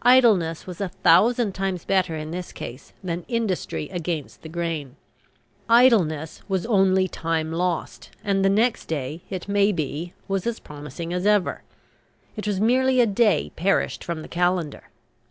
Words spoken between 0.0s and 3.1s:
Idleness was a thousand times better in this case